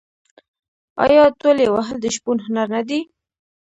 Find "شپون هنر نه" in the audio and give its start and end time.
2.15-2.81